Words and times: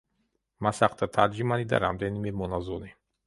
მას 0.67 0.79
ახლდა 0.87 1.09
თარჯიმანი 1.17 1.69
და 1.73 1.81
რამდენიმე 1.85 2.35
მონაზონი. 2.41 2.93